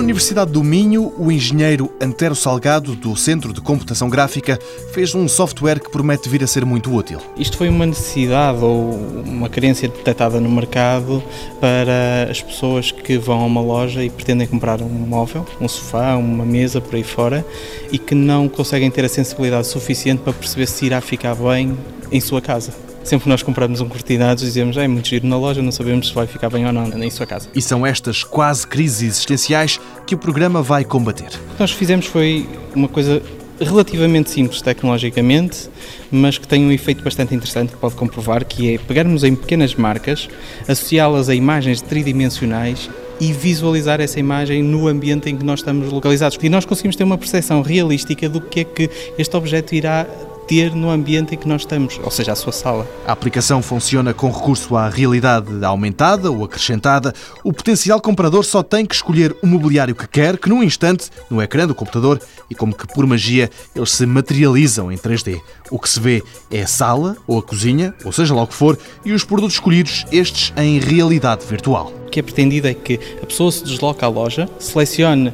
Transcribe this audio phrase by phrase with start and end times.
[0.00, 4.58] Universidade do Minho, o engenheiro Antero Salgado, do Centro de Computação Gráfica,
[4.92, 7.20] fez um software que promete vir a ser muito útil.
[7.36, 11.22] Isto foi uma necessidade ou uma carência detectada no mercado
[11.60, 16.16] para as pessoas que vão a uma loja e pretendem comprar um móvel, um sofá,
[16.16, 17.44] uma mesa por aí fora
[17.92, 21.76] e que não conseguem ter a sensibilidade suficiente para perceber se irá ficar bem
[22.10, 22.89] em sua casa.
[23.02, 26.14] Sempre que nós compramos um cortinado, dizemos é muito giro na loja, não sabemos se
[26.14, 27.48] vai ficar bem ou não em sua casa.
[27.54, 31.28] E são estas quase crises existenciais que o programa vai combater.
[31.28, 33.22] O que nós fizemos foi uma coisa
[33.60, 35.68] relativamente simples tecnologicamente,
[36.10, 39.74] mas que tem um efeito bastante interessante que pode comprovar, que é pegarmos em pequenas
[39.74, 40.28] marcas,
[40.66, 42.88] associá-las a imagens tridimensionais
[43.20, 46.38] e visualizar essa imagem no ambiente em que nós estamos localizados.
[46.42, 50.06] E nós conseguimos ter uma percepção realística do que é que este objeto irá
[50.50, 52.84] ter no ambiente em que nós estamos, ou seja, a sua sala.
[53.06, 57.14] A aplicação funciona com recurso à realidade aumentada ou acrescentada.
[57.44, 61.40] O potencial comprador só tem que escolher o mobiliário que quer, que num instante, no
[61.40, 65.40] ecrã do computador, e como que por magia, eles se materializam em 3D.
[65.70, 68.54] O que se vê é a sala ou a cozinha, ou seja lá o que
[68.54, 71.92] for, e os produtos escolhidos, estes em realidade virtual.
[72.08, 75.32] O que é pretendido é que a pessoa se desloca à loja, selecione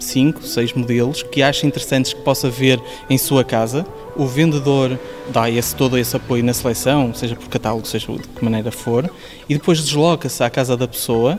[0.00, 3.86] cinco, seis modelos que acha interessantes que possa ver em sua casa.
[4.16, 4.98] O vendedor
[5.30, 9.10] dá esse, todo esse apoio na seleção, seja por catálogo, seja de que maneira for,
[9.48, 11.38] e depois desloca-se à casa da pessoa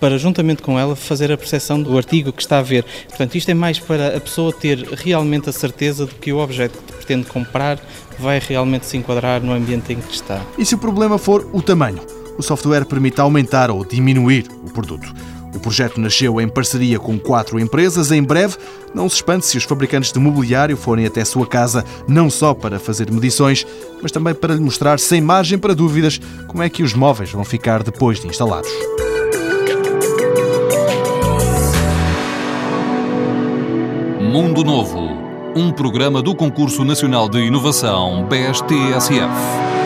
[0.00, 2.84] para, juntamente com ela, fazer a percepção do artigo que está a ver.
[3.08, 6.78] Portanto, isto é mais para a pessoa ter realmente a certeza de que o objeto
[6.78, 7.80] que pretende comprar
[8.18, 10.40] vai realmente se enquadrar no ambiente em que está.
[10.56, 12.00] E se o problema for o tamanho?
[12.36, 15.12] O software permite aumentar ou diminuir o produto.
[15.54, 18.10] O projeto nasceu em parceria com quatro empresas.
[18.10, 18.56] Em breve,
[18.94, 22.78] não se espante se os fabricantes de mobiliário forem até sua casa, não só para
[22.78, 23.66] fazer medições,
[24.02, 27.44] mas também para lhe mostrar, sem margem para dúvidas, como é que os móveis vão
[27.44, 28.70] ficar depois de instalados.
[34.20, 35.08] Mundo Novo,
[35.56, 39.77] um programa do Concurso Nacional de Inovação BSTSF.